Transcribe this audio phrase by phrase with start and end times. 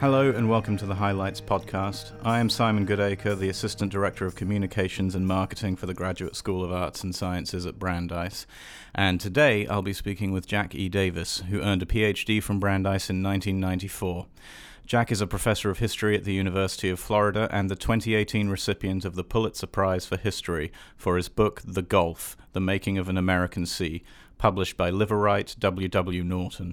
[0.00, 2.12] Hello and welcome to the Highlights podcast.
[2.24, 6.64] I am Simon Goodacre, the Assistant Director of Communications and Marketing for the Graduate School
[6.64, 8.46] of Arts and Sciences at Brandeis.
[8.94, 10.88] And today I'll be speaking with Jack E.
[10.88, 14.24] Davis, who earned a PhD from Brandeis in 1994.
[14.86, 19.04] Jack is a professor of history at the University of Florida and the 2018 recipient
[19.04, 23.18] of the Pulitzer Prize for History for his book The Gulf The Making of an
[23.18, 24.02] American Sea,
[24.38, 25.88] published by Liveright W.
[25.88, 26.24] W.
[26.24, 26.72] Norton.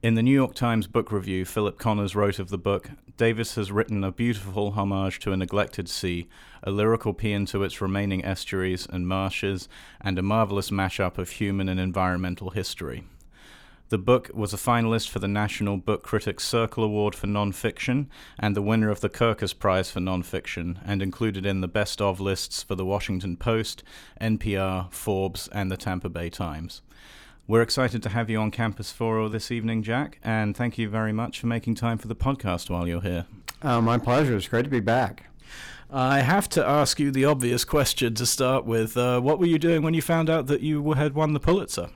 [0.00, 3.72] In the New York Times book review, Philip Connors wrote of the book Davis has
[3.72, 6.28] written a beautiful homage to a neglected sea,
[6.62, 9.68] a lyrical paean to its remaining estuaries and marshes,
[10.00, 13.02] and a marvelous mashup of human and environmental history.
[13.88, 18.06] The book was a finalist for the National Book Critics Circle Award for Nonfiction
[18.38, 22.20] and the winner of the Kirkus Prize for Nonfiction, and included in the best of
[22.20, 23.82] lists for the Washington Post,
[24.20, 26.82] NPR, Forbes, and the Tampa Bay Times.
[27.48, 31.14] We're excited to have you on campus for this evening, Jack, and thank you very
[31.14, 33.24] much for making time for the podcast while you're here.
[33.62, 34.36] Uh, my pleasure.
[34.36, 35.30] It's great to be back.
[35.90, 38.98] I have to ask you the obvious question to start with.
[38.98, 41.88] Uh, what were you doing when you found out that you had won the Pulitzer?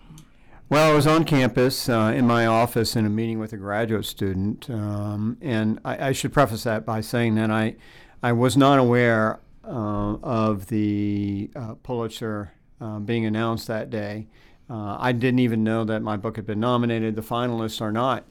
[0.70, 4.06] Well, I was on campus uh, in my office in a meeting with a graduate
[4.06, 7.76] student, um, and I, I, should preface that by saying that I,
[8.22, 14.28] I was not aware uh, of the uh, Pulitzer uh, being announced that day.
[14.70, 17.16] Uh, I didn't even know that my book had been nominated.
[17.16, 18.24] The finalists are not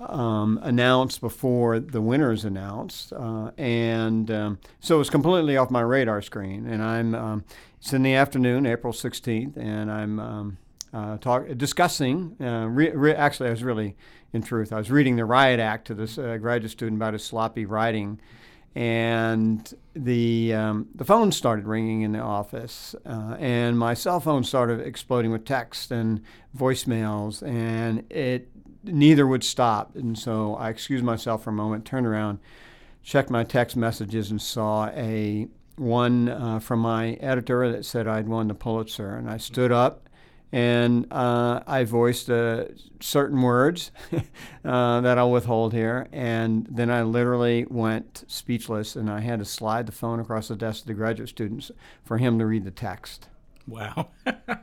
[0.00, 6.20] um, announced before the winners announced, uh, and um, so it's completely off my radar
[6.20, 6.66] screen.
[6.66, 7.44] And I'm um,
[7.78, 10.58] it's in the afternoon, April 16th, and I'm um,
[10.92, 12.36] uh, talk, discussing.
[12.40, 13.96] Uh, re, re, actually, I was really,
[14.32, 17.24] in truth, I was reading the riot act to this uh, graduate student about his
[17.24, 18.20] sloppy writing
[18.76, 24.44] and the um, the phone started ringing in the office, uh, and my cell phone
[24.44, 26.20] started exploding with text and
[26.54, 28.50] voicemails, and it
[28.84, 29.96] neither would stop.
[29.96, 32.38] And so I excused myself for a moment, turned around,
[33.02, 38.28] checked my text messages, and saw a one uh, from my editor that said I'd
[38.28, 40.05] won the Pulitzer, and I stood up
[40.56, 42.64] and uh, I voiced uh,
[42.98, 43.90] certain words
[44.64, 49.44] uh, that I'll withhold here, and then I literally went speechless, and I had to
[49.44, 51.70] slide the phone across the desk to the graduate students
[52.04, 53.28] for him to read the text.
[53.66, 54.08] Wow.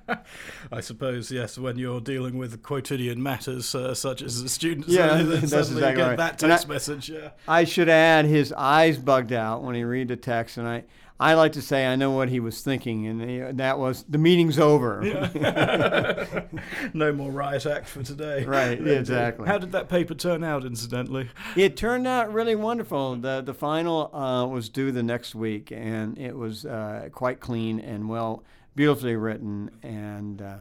[0.71, 5.21] I suppose, yes, when you're dealing with quotidian matters uh, such as the students, yeah,
[5.21, 6.17] that's exactly get right.
[6.17, 7.09] that text I, message.
[7.11, 7.29] Yeah.
[7.47, 10.85] I should add, his eyes bugged out when he read the text, and I,
[11.19, 14.57] I like to say I know what he was thinking, and that was the meeting's
[14.59, 15.01] over.
[15.03, 16.45] Yeah.
[16.93, 18.43] no more riot act for today.
[18.45, 19.47] Right, exactly.
[19.47, 21.29] How did that paper turn out, incidentally?
[21.55, 23.15] It turned out really wonderful.
[23.15, 27.79] The the final uh, was due the next week, and it was uh, quite clean
[27.79, 28.43] and well,
[28.75, 30.57] beautifully written, and uh,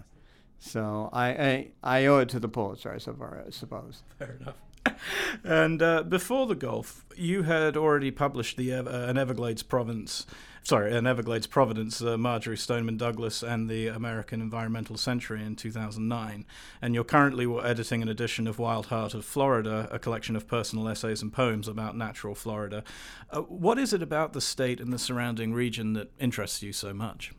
[0.58, 4.02] so I, I, I owe it to the Pulitzer, I suppose.
[4.18, 4.54] Fair enough
[5.44, 10.26] and uh, before the Gulf, you had already published the uh, an Everglades Province,
[10.62, 16.44] sorry, an Everglades Providence, uh, Marjory Stoneman Douglas and the American Environmental Century in 2009,
[16.80, 20.88] and you're currently editing an edition of Wild Heart of Florida, a collection of personal
[20.88, 22.84] essays and poems about natural Florida.
[23.30, 26.92] Uh, what is it about the state and the surrounding region that interests you so
[26.92, 27.32] much?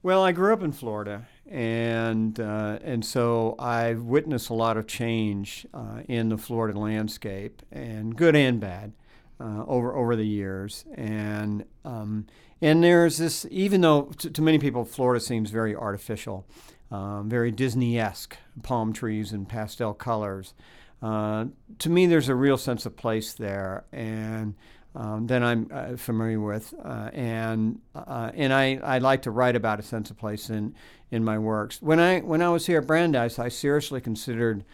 [0.00, 4.86] Well, I grew up in Florida, and uh, and so I've witnessed a lot of
[4.86, 8.92] change uh, in the Florida landscape, and good and bad,
[9.40, 10.84] uh, over over the years.
[10.94, 12.26] And um,
[12.62, 16.46] and there's this, even though to, to, many people Florida seems very artificial,
[16.92, 20.54] um, very Disney-esque, palm trees and pastel colors.
[21.02, 21.46] Uh,
[21.80, 24.54] to me, there's a real sense of place there, and
[24.94, 29.78] um, I'm uh, familiar with, uh, and uh, and I, I like to write about
[29.78, 30.74] a sense of place in
[31.10, 31.80] in my works.
[31.82, 34.64] When I when I was here at Brandeis, I seriously considered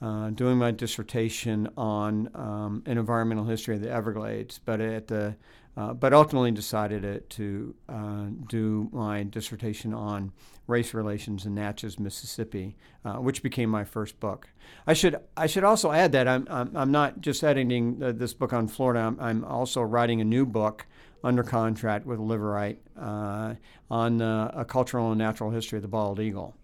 [0.00, 5.36] uh, doing my dissertation on um, an environmental history of the Everglades, but at the
[5.76, 10.32] uh, but ultimately decided it to uh, do my dissertation on
[10.66, 14.48] race relations in Natchez, Mississippi, uh, which became my first book.
[14.86, 18.52] I should I should also add that I'm I'm, I'm not just editing this book
[18.52, 19.00] on Florida.
[19.00, 20.86] I'm, I'm, also writing a new book
[21.22, 23.54] under contract with Liveright uh,
[23.90, 26.54] on uh, a cultural and natural history of the bald eagle.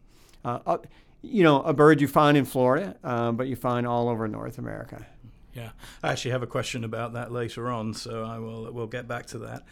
[0.45, 0.79] Uh,
[1.23, 5.07] you know, a bird you find in Florida, but you find all over North America.
[5.55, 5.71] Yeah,
[6.03, 9.27] I actually have a question about that later on, so I will we'll get back
[9.27, 9.63] to that.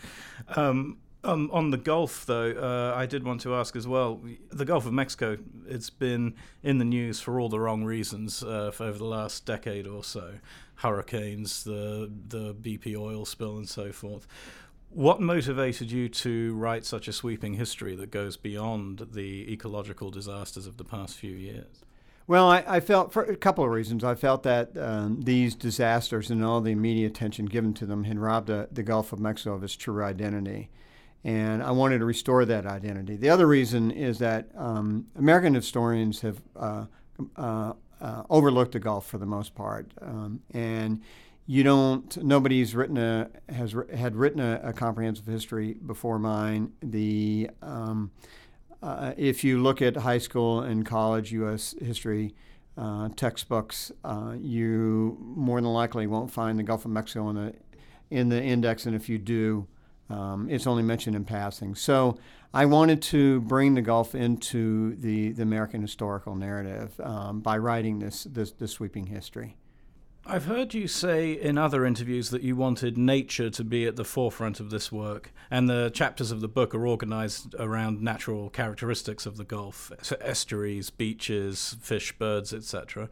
[0.56, 4.20] Um, um, on the Gulf, though, uh, I did want to ask as well.
[4.50, 8.70] The Gulf of Mexico, it's been in the news for all the wrong reasons uh,
[8.70, 10.34] for over the last decade or so.
[10.76, 14.26] Hurricanes, the the BP oil spill, and so forth.
[14.90, 20.66] What motivated you to write such a sweeping history that goes beyond the ecological disasters
[20.66, 21.84] of the past few years?
[22.28, 24.04] Well, I, I, felt for a couple of reasons.
[24.04, 28.18] I felt that um, these disasters and all the media attention given to them had
[28.18, 30.68] robbed uh, the Gulf of Mexico of its true identity.
[31.24, 33.16] And I wanted to restore that identity.
[33.16, 36.84] The other reason is that um, American historians have uh,
[37.34, 39.90] uh, uh overlooked the Gulf for the most part.
[40.02, 41.00] Um, and
[41.46, 46.72] you don't, nobody's written a, has had written a, a comprehensive history before mine.
[46.82, 48.10] The, um,
[48.82, 51.74] uh, if you look at high school and college U.S.
[51.80, 52.34] history
[52.76, 57.54] uh, textbooks, uh, you more than likely won't find the Gulf of Mexico in the
[58.10, 59.66] in the index, and if you do,
[60.08, 61.74] um, it's only mentioned in passing.
[61.74, 62.18] So
[62.54, 67.98] I wanted to bring the Gulf into the, the American historical narrative um, by writing
[67.98, 69.56] this, this, this sweeping history.
[70.30, 74.04] I've heard you say in other interviews that you wanted nature to be at the
[74.04, 79.24] forefront of this work, and the chapters of the book are organized around natural characteristics
[79.24, 79.90] of the Gulf
[80.20, 83.08] estuaries, beaches, fish, birds, etc.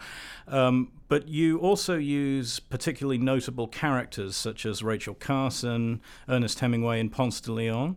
[0.46, 7.10] Um, but you also use particularly notable characters such as Rachel Carson, Ernest Hemingway, and
[7.10, 7.96] Ponce de Leon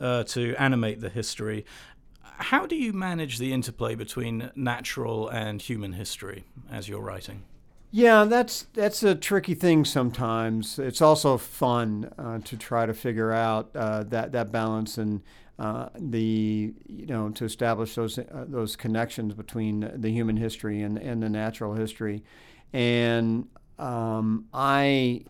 [0.00, 1.66] uh, to animate the history.
[2.22, 7.42] How do you manage the interplay between natural and human history as you're writing?
[7.92, 10.78] Yeah, that's that's a tricky thing sometimes.
[10.78, 15.22] It's also fun uh, to try to figure out uh, that that balance and
[15.58, 20.98] uh, the you know to establish those uh, those connections between the human history and,
[20.98, 22.22] and the natural history.
[22.72, 25.24] And um, I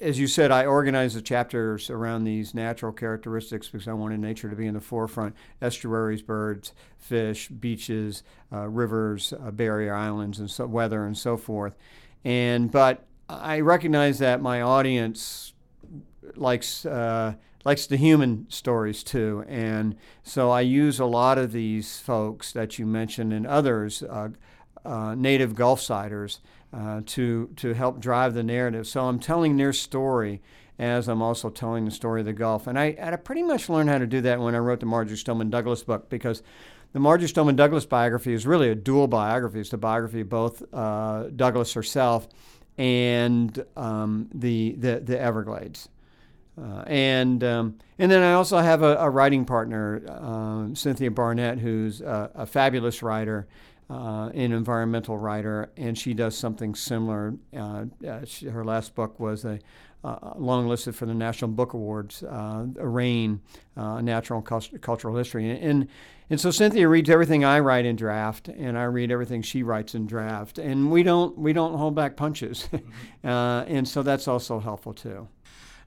[0.00, 4.48] as you said, I organized the chapters around these natural characteristics because I wanted nature
[4.48, 8.22] to be in the forefront estuaries, birds, fish, beaches,
[8.52, 11.74] uh, rivers, uh, barrier islands, and so, weather, and so forth.
[12.24, 15.52] And but I recognize that my audience
[16.36, 17.34] likes uh,
[17.64, 22.78] likes the human stories too, and so I use a lot of these folks that
[22.78, 24.30] you mentioned and others, uh,
[24.84, 26.38] uh, native Gulfsiders
[26.72, 28.86] uh, to to help drive the narrative.
[28.86, 30.42] So I'm telling their story
[30.78, 32.66] as I'm also telling the story of the Gulf.
[32.66, 35.16] And I, I pretty much learned how to do that when I wrote the Marjory
[35.16, 36.42] Stoneman Douglas book because
[36.92, 39.60] the Marjory Stoneman Douglas biography is really a dual biography.
[39.60, 42.28] It's the biography of both uh, Douglas herself
[42.76, 45.88] and um, the, the, the Everglades.
[46.56, 51.58] Uh, and um, and then I also have a, a writing partner, uh, Cynthia Barnett,
[51.58, 53.46] who's a, a fabulous writer
[53.90, 57.34] uh, an environmental writer, and she does something similar.
[57.56, 59.58] Uh, uh she, her last book was a
[60.04, 63.40] uh, long listed for the National Book Awards, uh, RAIN,
[63.76, 65.50] uh, Natural and Cultural History.
[65.50, 65.88] And, and,
[66.30, 69.94] and so Cynthia reads everything I write in draft, and I read everything she writes
[69.94, 73.28] in draft, and we don't we don't hold back punches, mm-hmm.
[73.28, 75.26] uh, and so that's also helpful too.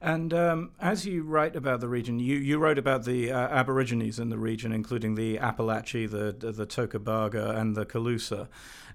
[0.01, 4.18] And um, as you write about the region, you, you wrote about the uh, Aborigines
[4.18, 8.48] in the region, including the Apalachee, the the, the and the Calusa,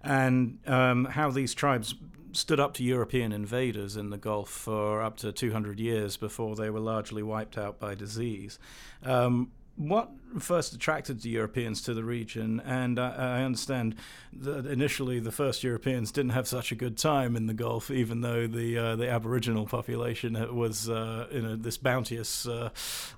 [0.02, 1.94] and um, how these tribes
[2.32, 6.70] stood up to European invaders in the Gulf for up to 200 years before they
[6.70, 8.58] were largely wiped out by disease.
[9.02, 12.60] Um, what first attracted the Europeans to the region?
[12.60, 13.94] And I, I, understand
[14.32, 18.22] that initially the first Europeans didn't have such a good time in the Gulf, even
[18.22, 22.70] though the uh, the Aboriginal population was uh, in a, this bounteous uh,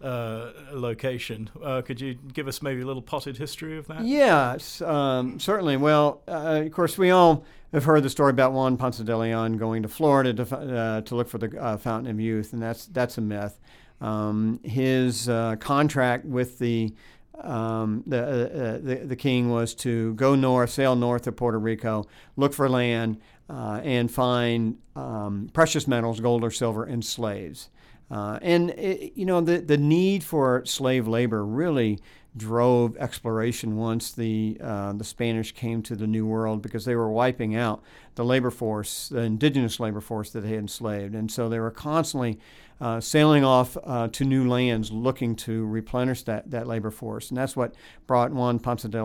[0.03, 1.51] uh location.
[1.63, 4.05] Uh, could you give us maybe a little potted history of that?
[4.05, 5.77] Yes, um, certainly.
[5.77, 9.59] Well, uh, of course, we all have heard the story about Juan Ponce de Leon
[9.59, 13.21] going to Florida to, to look for the Fountain of Youth, and that's that's a
[13.21, 13.59] myth.
[14.01, 16.95] Um, his uh, contract with the
[17.41, 21.59] um, the, uh, uh, the, the king was to go north, sail north of Puerto
[21.59, 22.05] Rico,
[22.37, 27.71] look for land, uh, and find um, precious metals, gold or silver, and slaves.
[28.11, 31.99] Uh, and it, you know the the need for slave labor really
[32.39, 37.11] drove exploration once the uh, the Spanish came to the New World because they were
[37.11, 37.83] wiping out
[38.15, 41.71] the labor force, the indigenous labor force that they had enslaved, and so they were
[41.71, 42.39] constantly
[42.81, 47.29] uh, sailing off uh, to new lands looking to replenish that, that labor force.
[47.29, 47.75] And that's what
[48.07, 49.05] brought Juan Ponce de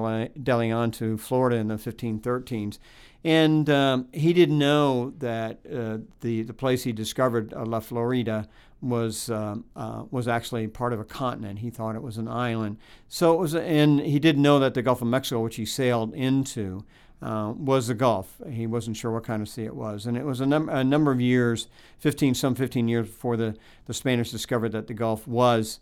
[0.57, 2.77] Leon to Florida in the 1513s.
[3.23, 8.49] And um, he didn't know that uh, the, the place he discovered, uh, La Florida,
[8.81, 11.59] was um, uh, was actually part of a continent.
[11.59, 12.77] He thought it was an island.
[13.07, 16.13] So it was, and he didn't know that the Gulf of Mexico, which he sailed
[16.13, 16.83] into,
[17.21, 18.41] uh, was the Gulf.
[18.49, 20.83] He wasn't sure what kind of sea it was, and it was a, num- a
[20.83, 21.67] number of years,
[21.99, 25.79] 15, some 15 years before the, the Spanish discovered that the Gulf was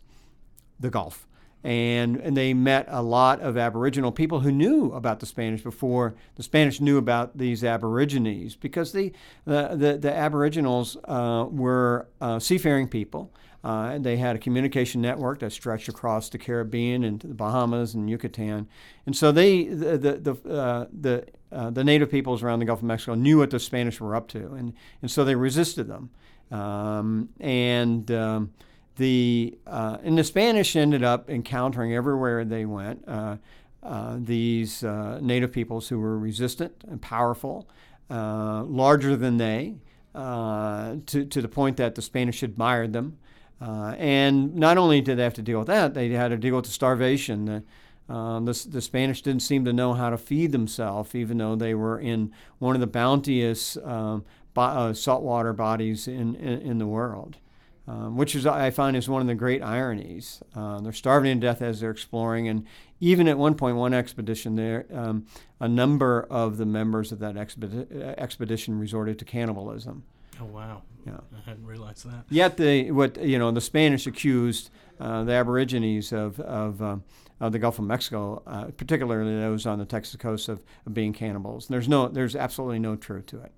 [0.78, 1.26] the Gulf.
[1.64, 6.14] And, and they met a lot of Aboriginal people who knew about the Spanish before
[6.36, 9.12] the Spanish knew about these Aborigines because the,
[9.44, 13.32] the, the, the Aboriginals uh, were uh, seafaring people.
[13.64, 18.10] Uh, they had a communication network that stretched across the Caribbean and the Bahamas and
[18.10, 18.66] Yucatan,
[19.06, 22.80] and so they the the the, uh, the, uh, the native peoples around the Gulf
[22.80, 26.10] of Mexico knew what the Spanish were up to, and and so they resisted them,
[26.50, 28.52] um, and um,
[28.96, 33.36] the uh, and the Spanish ended up encountering everywhere they went uh,
[33.82, 37.68] uh, these uh, native peoples who were resistant and powerful,
[38.10, 39.76] uh, larger than they,
[40.14, 43.18] uh, to to the point that the Spanish admired them.
[43.60, 46.66] and not only did they have to deal with that, they had to deal with
[46.66, 47.46] the starvation.
[47.46, 47.62] The,
[48.08, 51.98] the, the, Spanish didn't seem to know how to feed themselves, even though they were
[51.98, 57.38] in one of the bounteous um, bo- saltwater bodies in, in, in the world
[57.86, 60.42] um, which is I find is one of the great ironies.
[60.54, 62.64] Uh, they're starving to death as they're exploring, and
[63.00, 65.26] even at one point, one expedition there, um,
[65.58, 70.04] a number of the members of that expedi- expedition resorted to cannibalism.
[70.40, 70.82] Oh wow!
[71.06, 72.24] Yeah, I hadn't realized that.
[72.30, 74.70] Yet the what you know the Spanish accused
[75.00, 76.96] uh, the Aborigines of of, uh,
[77.40, 81.12] of the Gulf of Mexico, uh, particularly those on the Texas coast, of, of being
[81.12, 81.66] cannibals.
[81.66, 83.52] And there's no there's absolutely no truth to it.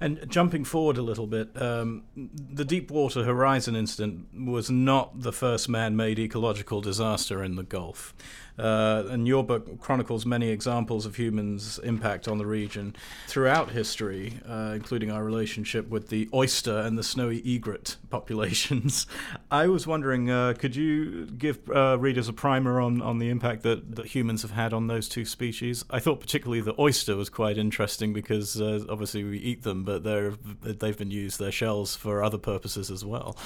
[0.00, 5.68] And jumping forward a little bit, um, the Deepwater Horizon incident was not the first
[5.68, 8.14] man made ecological disaster in the Gulf.
[8.62, 12.94] Uh, and your book chronicles many examples of humans' impact on the region
[13.26, 19.06] throughout history, uh, including our relationship with the oyster and the snowy egret populations.
[19.50, 23.64] I was wondering, uh, could you give uh, readers a primer on, on the impact
[23.64, 25.84] that, that humans have had on those two species?
[25.90, 30.04] I thought particularly the oyster was quite interesting because uh, obviously we eat them, but
[30.04, 33.36] they're, they've been used, their shells, for other purposes as well.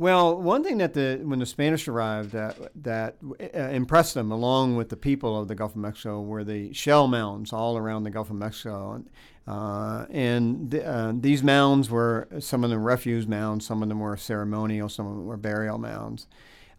[0.00, 4.88] Well, one thing that the when the Spanish arrived that uh, impressed them, along with
[4.88, 8.30] the people of the Gulf of Mexico, were the shell mounds all around the Gulf
[8.30, 9.04] of Mexico,
[9.46, 14.16] uh, and uh, these mounds were some of them refuse mounds, some of them were
[14.16, 16.26] ceremonial, some of them were burial mounds,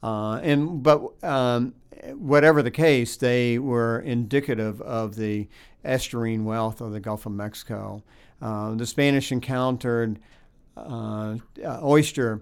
[0.02, 1.76] uh, and but um,
[2.16, 5.48] whatever the case, they were indicative of the
[5.86, 8.02] estuarine wealth of the Gulf of Mexico.
[8.42, 10.18] Uh, the Spanish encountered
[11.84, 12.42] oyster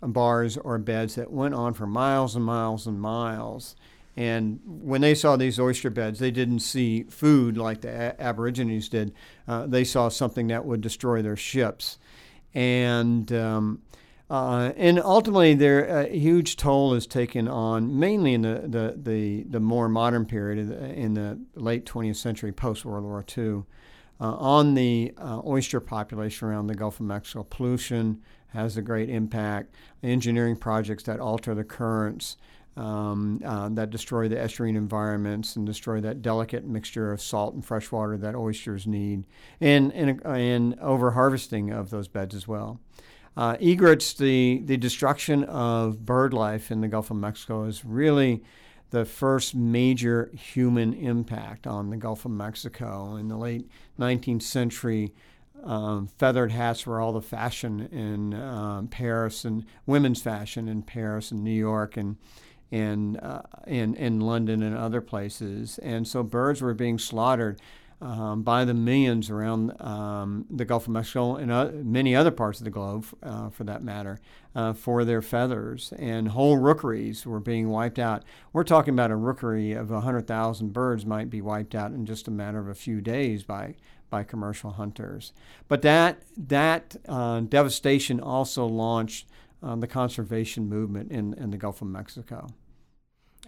[0.00, 3.76] bars or beds that went on for miles and miles and miles.
[4.16, 8.88] And when they saw these oyster beds, they didn't see food like the a- Aborigines
[8.88, 9.12] did.
[9.46, 11.98] Uh, they saw something that would destroy their ships.
[12.54, 13.82] And um,
[14.28, 19.44] uh, and ultimately, there a huge toll is taken on mainly in the, the, the,
[19.44, 23.62] the more modern period in the late 20th century, post World War II,
[24.20, 27.44] uh, on the uh, oyster population around the Gulf of Mexico.
[27.44, 28.20] Pollution,
[28.56, 29.74] has a great impact.
[30.02, 32.36] Engineering projects that alter the currents,
[32.76, 37.64] um, uh, that destroy the estuarine environments and destroy that delicate mixture of salt and
[37.64, 39.24] fresh water that oysters need,
[39.60, 42.80] and, and, and over harvesting of those beds as well.
[43.36, 48.42] Uh, egrets, the, the destruction of bird life in the Gulf of Mexico is really
[48.90, 53.16] the first major human impact on the Gulf of Mexico.
[53.16, 55.12] In the late 19th century,
[55.64, 61.30] um, feathered hats were all the fashion in um, Paris and women's fashion in Paris
[61.30, 62.16] and New York and
[62.72, 65.78] and uh, in in London and other places.
[65.78, 67.60] And so birds were being slaughtered
[68.00, 72.60] um, by the millions around um, the Gulf of Mexico and uh, many other parts
[72.60, 74.20] of the globe, uh, for that matter,
[74.54, 75.92] uh, for their feathers.
[75.98, 78.24] And whole rookeries were being wiped out.
[78.52, 82.30] We're talking about a rookery of 100,000 birds might be wiped out in just a
[82.30, 83.76] matter of a few days by
[84.10, 85.32] by commercial hunters.
[85.68, 89.26] But that that uh, devastation also launched
[89.62, 92.48] uh, the conservation movement in, in the Gulf of Mexico.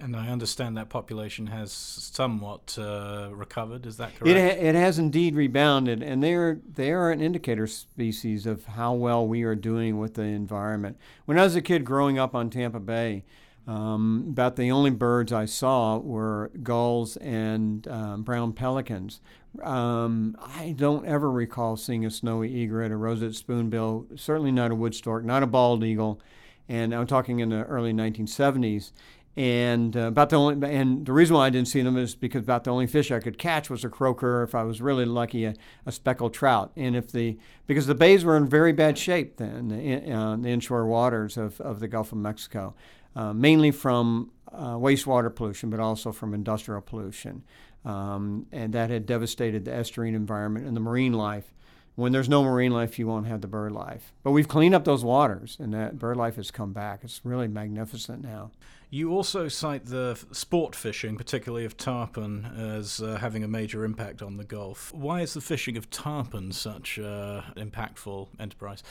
[0.00, 3.85] And I understand that population has somewhat uh, recovered.
[3.85, 4.29] Is that correct?
[4.29, 8.65] It, ha- it has indeed rebounded, and they are they are an indicator species of
[8.67, 10.99] how well we are doing with the environment.
[11.25, 13.25] When I was a kid growing up on Tampa Bay,
[13.68, 19.20] um, about the only birds I saw were gulls and um, brown pelicans.
[19.62, 24.75] Um, I don't ever recall seeing a snowy egret, a roseate spoonbill, certainly not a
[24.75, 26.18] wood stork, not a bald eagle.
[26.66, 28.92] And I'm talking in the early 1970s.
[29.37, 32.42] And uh, about the only, and the reason why I didn't see them is because
[32.42, 34.42] about the only fish I could catch was a croaker.
[34.42, 35.54] If I was really lucky, a,
[35.87, 36.72] a speckled trout.
[36.75, 40.48] And if the because the bays were in very bad shape then, the, uh, the
[40.48, 42.75] inshore waters of, of the Gulf of Mexico.
[43.18, 47.42] Uh, mainly from uh, wastewater pollution, but also from industrial pollution.
[47.84, 51.52] Um, and that had devastated the estuarine environment and the marine life.
[51.96, 54.12] When there's no marine life, you won't have the bird life.
[54.22, 57.00] But we've cleaned up those waters, and that bird life has come back.
[57.02, 58.52] It's really magnificent now.
[58.88, 64.22] You also cite the sport fishing, particularly of tarpon, as uh, having a major impact
[64.22, 64.94] on the Gulf.
[64.94, 68.84] Why is the fishing of tarpon such an uh, impactful enterprise?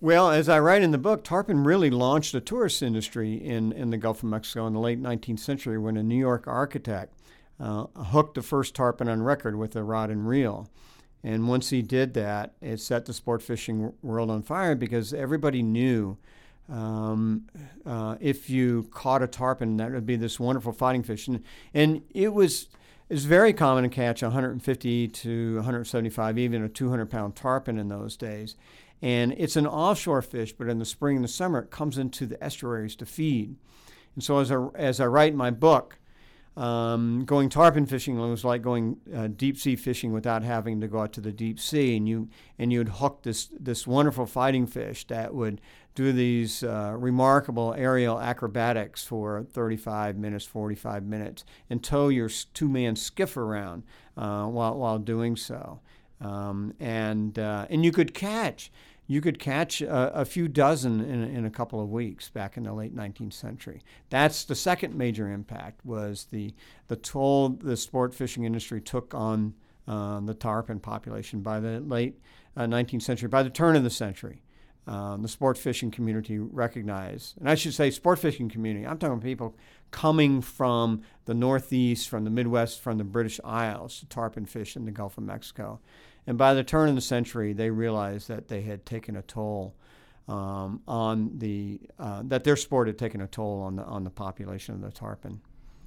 [0.00, 3.90] Well, as I write in the book, tarpon really launched a tourist industry in, in
[3.90, 7.14] the Gulf of Mexico in the late 19th century when a New York architect
[7.58, 10.68] uh, hooked the first tarpon on record with a rod and reel.
[11.24, 15.62] And once he did that, it set the sport fishing world on fire because everybody
[15.62, 16.18] knew
[16.68, 17.46] um,
[17.86, 21.26] uh, if you caught a tarpon, that would be this wonderful fighting fish.
[21.26, 22.68] And, and it was
[23.08, 28.56] very common to catch 150 to 175, even a 200 pound tarpon in those days.
[29.02, 32.26] And it's an offshore fish, but in the spring and the summer, it comes into
[32.26, 33.56] the estuaries to feed.
[34.14, 35.98] And so, as I, as I write my book,
[36.56, 41.00] um, going tarpon fishing was like going uh, deep sea fishing without having to go
[41.00, 45.06] out to the deep sea, and you and you'd hook this this wonderful fighting fish
[45.08, 45.60] that would
[45.94, 52.68] do these uh, remarkable aerial acrobatics for 35 minutes, 45 minutes, and tow your two
[52.68, 53.82] man skiff around
[54.16, 55.80] uh, while while doing so,
[56.20, 58.70] um, and uh, and you could catch
[59.06, 62.64] you could catch a, a few dozen in, in, a couple of weeks back in
[62.64, 63.82] the late 19th century.
[64.10, 66.54] That's the second major impact was the,
[66.88, 69.54] the toll the sport fishing industry took on
[69.86, 72.18] uh, the tarpon population by the late
[72.56, 73.28] uh, 19th century.
[73.28, 74.42] By the turn of the century,
[74.88, 79.20] um, the sport fishing community recognized, and I should say sport fishing community, I'm talking
[79.20, 79.56] people
[79.90, 84.84] coming from the Northeast, from the Midwest, from the British Isles to tarpon fish in
[84.84, 85.80] the Gulf of Mexico.
[86.26, 89.74] And by the turn of the century, they realized that they had taken a toll
[90.28, 94.10] um, on the uh, that their sport had taken a toll on the on the
[94.10, 95.40] population of the tarpon.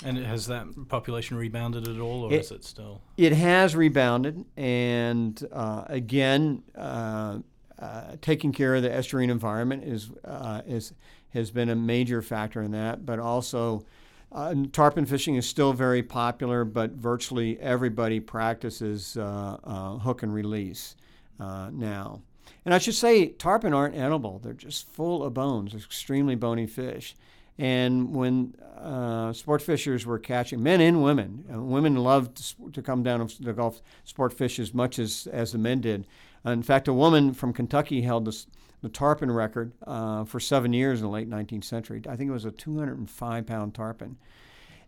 [0.04, 3.02] And has that population rebounded at all, or it, is it still?
[3.18, 7.40] It has rebounded, and uh, again, uh,
[7.78, 10.94] uh taking care of the estuarine environment is uh, is
[11.34, 13.86] has been a major factor in that, but also
[14.32, 20.34] uh, tarpon fishing is still very popular, but virtually everybody practices uh, uh, hook and
[20.34, 20.96] release
[21.40, 22.22] uh, now.
[22.66, 24.40] And I should say, tarpon aren't edible.
[24.40, 27.16] They're just full of bones, extremely bony fish.
[27.58, 33.04] And when uh, sport fishers were catching, men and women, uh, women loved to come
[33.04, 36.06] down to the Gulf sport fish as much as, as the men did.
[36.46, 38.48] in fact, a woman from Kentucky held this
[38.82, 42.02] the tarpon record uh, for seven years in the late 19th century.
[42.08, 44.18] I think it was a 205 pound tarpon.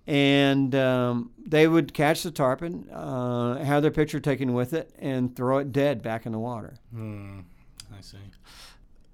[0.08, 5.36] And um, they would catch the tarpon, uh, have their picture taken with it, and
[5.36, 6.76] throw it dead back in the water.
[6.92, 7.42] Hmm,
[7.96, 8.18] I see.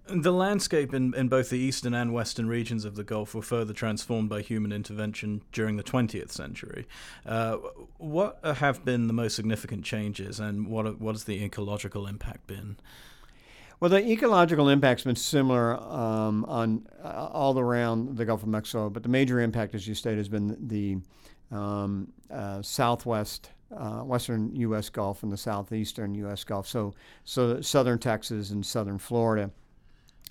[0.10, 3.74] The landscape in, in both the eastern and western regions of the Gulf were further
[3.74, 6.88] transformed by human intervention during the 20th century.
[7.26, 7.58] Uh,
[7.98, 12.78] what have been the most significant changes, and what, what has the ecological impact been?
[13.80, 18.90] Well, the ecological impact's been similar um, on uh, all around the Gulf of Mexico,
[18.90, 20.98] but the major impact, as you stated, has been the
[21.56, 24.90] um, uh, southwest, uh, western U.S.
[24.90, 26.44] Gulf and the southeastern U.S.
[26.44, 26.68] Gulf.
[26.68, 29.52] So, so southern Texas and southern Florida,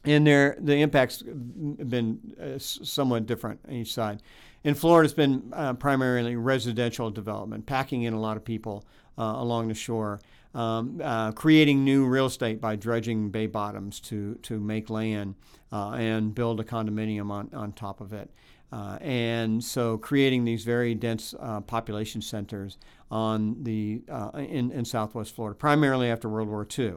[0.05, 4.23] and there the impacts have been uh, somewhat different on each side.
[4.65, 8.85] In Florida, it's been uh, primarily residential development, packing in a lot of people
[9.17, 10.21] uh, along the shore
[10.55, 15.35] um, uh, creating new real estate by dredging bay bottoms to, to make land
[15.73, 18.31] uh, and build a condominium on, on top of it.
[18.73, 22.79] Uh, and so creating these very dense uh, population centers
[23.11, 26.95] on the, uh, in, in southwest Florida, primarily after World War II.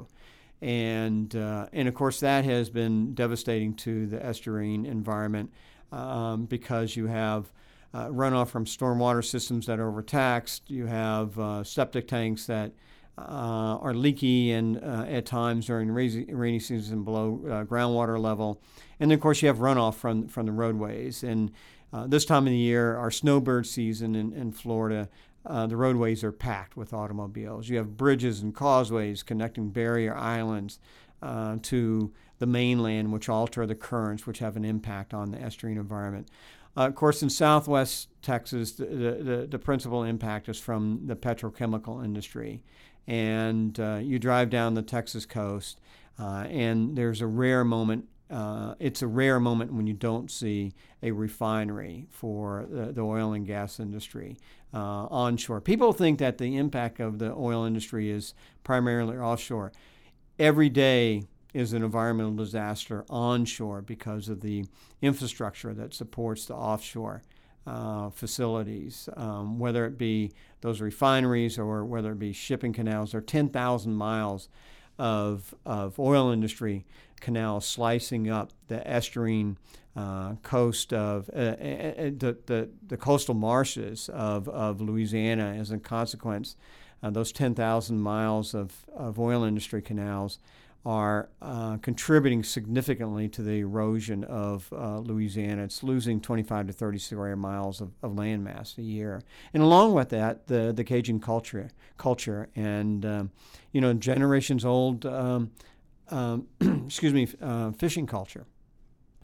[0.61, 5.51] And, uh, and of course, that has been devastating to the estuarine environment
[5.91, 7.51] um, because you have
[7.93, 12.71] runoff from stormwater systems that are overtaxed, you have septic tanks that
[13.27, 18.61] uh, are leaky and uh, at times during rainy, rainy season below uh, groundwater level.
[18.99, 21.23] And then, of course, you have runoff from, from the roadways.
[21.23, 21.51] And
[21.91, 25.09] uh, this time of the year, our snowbird season in, in Florida,
[25.45, 27.69] uh, the roadways are packed with automobiles.
[27.69, 30.79] You have bridges and causeways connecting barrier islands
[31.21, 35.77] uh, to the mainland, which alter the currents, which have an impact on the estuarine
[35.77, 36.29] environment.
[36.77, 42.03] Uh, of course, in southwest Texas, the, the, the, principal impact is from the petrochemical
[42.03, 42.61] industry
[43.09, 45.81] and uh, you drive down the Texas coast,
[46.19, 48.05] uh, and there's a rare moment.
[48.29, 53.33] Uh, it's a rare moment when you don't see a refinery for the, the oil
[53.33, 54.37] and gas industry
[54.75, 55.59] uh, onshore.
[55.59, 59.71] People think that the impact of the oil industry is primarily offshore.
[60.37, 64.65] Every day is an environmental disaster onshore because of the
[65.01, 67.23] infrastructure that supports the offshore
[67.67, 73.11] uh, facilities, um, whether it be those refineries or whether it be shipping canals.
[73.11, 74.49] There are 10,000 miles
[74.97, 76.85] of, of oil industry
[77.19, 79.57] canals slicing up the estuarine
[79.95, 81.55] uh, coast of uh, uh, uh,
[82.17, 86.55] the, the, the coastal marshes of, of Louisiana as a consequence.
[87.01, 90.39] Uh, those 10,000 miles of, of oil industry canals
[90.85, 95.63] are uh, contributing significantly to the erosion of uh, Louisiana.
[95.63, 99.21] It's losing 25 to 30 square miles of, of land mass a year.
[99.53, 103.31] And along with that, the, the Cajun culture, culture and, um,
[103.73, 105.51] you know, generations old, um,
[106.09, 106.47] um,
[106.85, 108.45] excuse me, uh, fishing culture.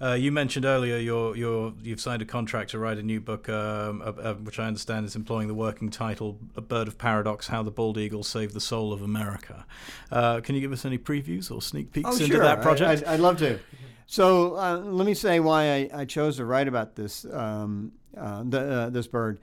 [0.01, 3.47] Uh, you mentioned earlier you're, you're, you've signed a contract to write a new book,
[3.47, 7.47] um, uh, uh, which I understand is employing the working title "A Bird of Paradox:
[7.47, 9.65] How the Bald Eagle Saved the Soul of America."
[10.11, 12.43] Uh, can you give us any previews or sneak peeks oh, into sure.
[12.43, 13.03] that project?
[13.07, 13.57] I, would love to.
[14.05, 18.43] So uh, let me say why I, I, chose to write about this um, uh,
[18.43, 19.39] the, this bird.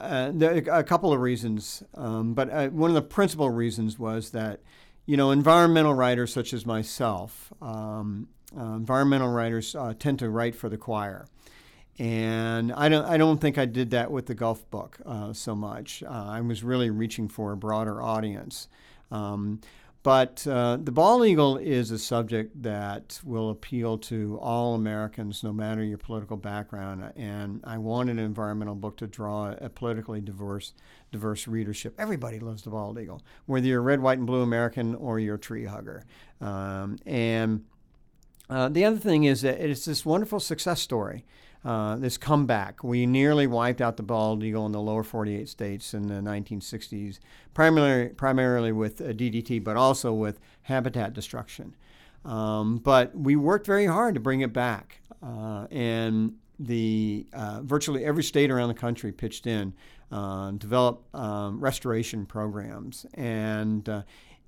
[0.00, 4.62] there a couple of reasons, um, but one of the principal reasons was that
[5.06, 7.52] you know environmental writers such as myself.
[7.62, 11.26] Um, uh, environmental writers uh, tend to write for the choir.
[11.98, 15.54] And I don't, I don't think I did that with the Gulf book uh, so
[15.54, 16.02] much.
[16.02, 18.68] Uh, I was really reaching for a broader audience.
[19.10, 19.60] Um,
[20.02, 25.52] but uh, the bald eagle is a subject that will appeal to all Americans, no
[25.52, 27.12] matter your political background.
[27.14, 30.74] And I wanted an environmental book to draw a politically diverse,
[31.12, 31.94] diverse readership.
[31.98, 35.36] Everybody loves the bald eagle, whether you're a red, white, and blue American or you're
[35.36, 36.02] a tree hugger.
[36.40, 37.64] Um, and
[38.50, 41.24] uh, the other thing is that it's this wonderful success story,
[41.64, 42.82] uh, this comeback.
[42.82, 47.18] We nearly wiped out the bald eagle in the lower 48 states in the 1960s,
[47.54, 51.74] primarily, primarily with uh, DDT, but also with habitat destruction.
[52.24, 55.00] Um, but we worked very hard to bring it back.
[55.22, 59.72] Uh, and the uh, virtually every state around the country pitched in,
[60.10, 63.88] developed um, restoration programs, and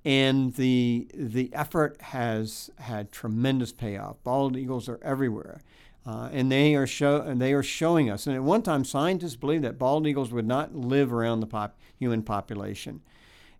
[0.05, 4.23] and the the effort has had tremendous payoff.
[4.23, 5.61] Bald eagles are everywhere,
[6.05, 8.27] uh, and they are show and they are showing us.
[8.27, 11.77] And at one time, scientists believed that bald eagles would not live around the pop,
[11.97, 13.01] human population,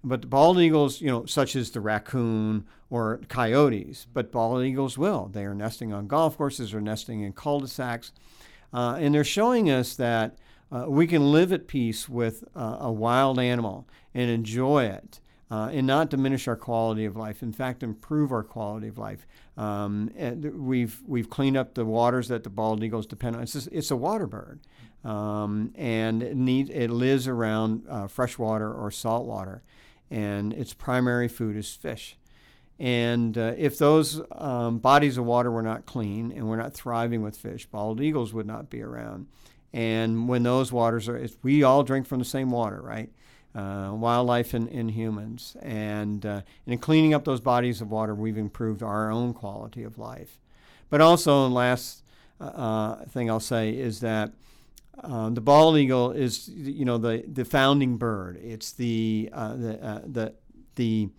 [0.04, 5.00] but the bald eagles, you know, such as the raccoon or coyotes, but bald eagles
[5.00, 5.28] will.
[5.34, 8.12] They are nesting on golf courses or nesting in cul-de-sacs,
[8.72, 10.38] uh, and they're showing us that.
[10.72, 15.20] Uh, we can live at peace with uh, a wild animal and enjoy it
[15.56, 17.42] uh, and not diminish our quality of life.
[17.42, 19.26] In fact, improve our quality of life.
[19.56, 20.12] Um,
[20.54, 23.44] we've we've cleaned up the waters that the bald eagles depend on.
[23.44, 24.60] It's just, it's a water bird,
[25.06, 29.64] um, and it needs it lives around uh, fresh water or salt water,
[30.12, 32.18] and its primary food is fish.
[32.78, 37.22] And uh, if those um, bodies of water were not clean and we're not thriving
[37.22, 39.28] with fish, bald eagles would not be around.
[39.72, 43.10] And when those waters are, we all drink from the same water, right?
[43.56, 45.56] Uh, wildlife and, and, humans.
[45.62, 49.98] And, uh, in cleaning up those bodies of water, we've improved our own quality of
[49.98, 50.40] life.
[50.90, 52.04] But also, last
[52.42, 54.34] uh, uh, thing I'll say is that
[55.02, 58.38] uh, the bald eagle is, you know, the, the founding bird.
[58.44, 60.34] It's the, uh, the, the,
[60.76, 61.10] the,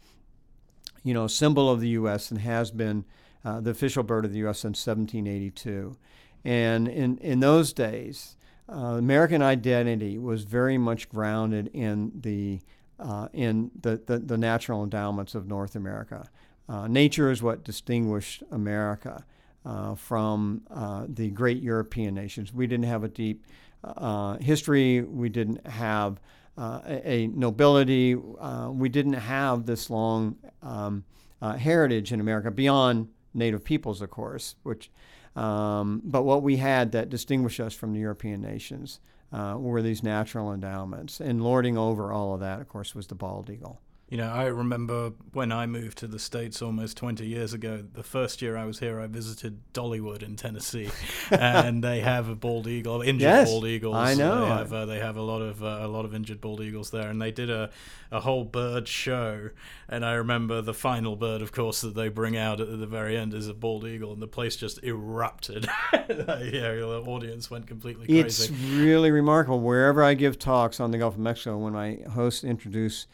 [1.02, 2.30] you know, symbol of the U.S.
[2.30, 3.04] and has been
[3.44, 4.58] the official bird of the U.S.
[4.58, 5.96] since 1782.
[6.44, 8.36] And in, in those days,
[8.68, 12.60] uh, American identity was very much grounded in the
[12.98, 16.30] uh, in the, the, the, natural endowments of North America.
[16.66, 19.22] Uh, nature is what distinguished America
[19.66, 22.54] uh, from uh, the great European nations.
[22.54, 23.44] We didn't have a deep
[23.84, 25.02] uh, history.
[25.02, 26.20] We didn't have
[26.56, 28.14] a, a, nobility.
[28.14, 31.04] we didn't have this long um,
[31.42, 34.90] heritage in America beyond native peoples, of course, which
[35.36, 39.00] um, but what we had that distinguished us from the European nations
[39.32, 41.20] uh, were these natural endowments.
[41.20, 43.80] And lording over all of that, of course, was the bald eagle.
[44.08, 48.04] You know, I remember when I moved to the States almost 20 years ago, the
[48.04, 50.90] first year I was here, I visited Dollywood in Tennessee,
[51.32, 53.96] and they have a bald eagle, injured yes, bald eagles.
[53.96, 54.42] I know.
[54.42, 56.90] They have, uh, they have a lot of uh, a lot of injured bald eagles
[56.92, 57.70] there, and they did a,
[58.12, 59.50] a whole bird show.
[59.88, 63.16] And I remember the final bird, of course, that they bring out at the very
[63.16, 65.66] end is a bald eagle, and the place just erupted.
[65.92, 68.20] yeah, the audience went completely crazy.
[68.20, 69.58] It's really remarkable.
[69.58, 73.08] Wherever I give talks on the Gulf of Mexico, when my hosts introduce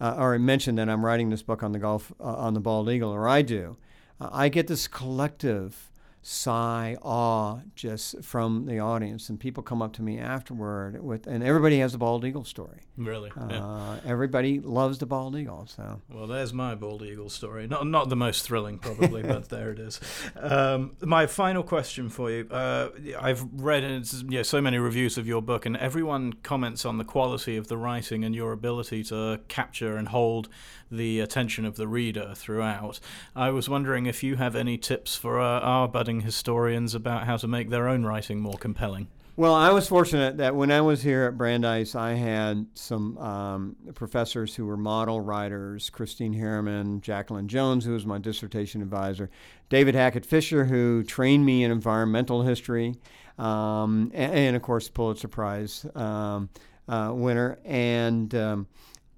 [0.00, 2.88] uh, or mention that I'm writing this book on the Gulf uh, on the bald
[2.88, 3.76] eagle, or I do,
[4.20, 5.91] uh, I get this collective
[6.22, 9.28] sigh, awe just from the audience.
[9.28, 12.82] And people come up to me afterward with, and everybody has a bald eagle story.
[12.96, 13.30] Really?
[13.36, 13.96] Uh, yeah.
[14.04, 15.66] Everybody loves the bald eagle.
[15.66, 16.00] So.
[16.08, 17.66] Well, there's my bald eagle story.
[17.66, 20.00] Not not the most thrilling, probably, but there it is.
[20.36, 22.48] Um, my final question for you.
[22.50, 23.82] Uh, I've read
[24.28, 27.76] yeah, so many reviews of your book, and everyone comments on the quality of the
[27.76, 30.48] writing and your ability to capture and hold
[30.90, 33.00] the attention of the reader throughout.
[33.34, 37.36] I was wondering if you have any tips for uh, our budding historians about how
[37.38, 39.08] to make their own writing more compelling.
[39.34, 43.76] Well, I was fortunate that when I was here at Brandeis, I had some um,
[43.94, 49.30] professors who were model writers Christine Harriman, Jacqueline Jones, who was my dissertation advisor,
[49.70, 52.94] David Hackett Fischer, who trained me in environmental history,
[53.38, 56.50] um, and, and, of course, Pulitzer Prize um,
[56.86, 58.66] uh, winner, and um,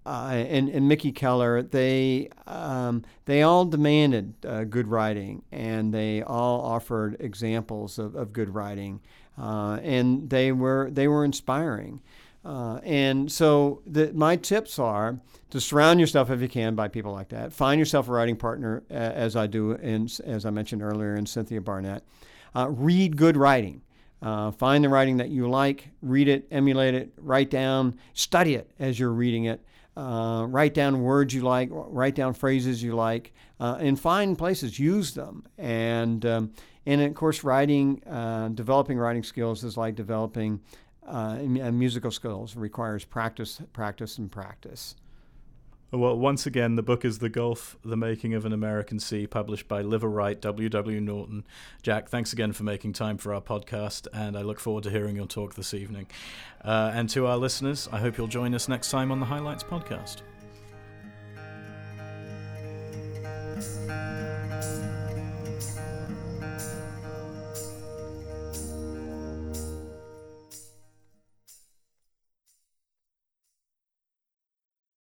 [0.06, 6.22] uh, and, and Mickey Keller, they um, they all demanded uh, good writing, and they
[6.22, 9.00] all offered examples of, of good writing,
[9.38, 12.00] uh, and they were they were inspiring.
[12.44, 17.10] Uh, and so the, my tips are to surround yourself if you can by people
[17.10, 17.52] like that.
[17.52, 21.62] Find yourself a writing partner, as I do, in, as I mentioned earlier, in Cynthia
[21.62, 22.02] Barnett.
[22.54, 23.80] Uh, read good writing.
[24.20, 28.70] Uh, find the writing that you like, read it, emulate it, write down, study it
[28.78, 29.64] as you're reading it.
[29.96, 34.78] Uh, write down words you like, write down phrases you like, uh, and find places,
[34.78, 35.44] use them.
[35.56, 36.52] And, um,
[36.84, 40.60] and of course, writing, uh, developing writing skills is like developing
[41.06, 44.96] uh, musical skills, it requires practice, practice, and practice.
[45.94, 49.68] Well, once again, the book is The Gulf, The Making of an American Sea, published
[49.68, 51.00] by Liveright, W.W.
[51.00, 51.44] Norton.
[51.82, 55.14] Jack, thanks again for making time for our podcast, and I look forward to hearing
[55.14, 56.08] your talk this evening.
[56.64, 59.62] Uh, and to our listeners, I hope you'll join us next time on the Highlights
[59.62, 60.22] podcast.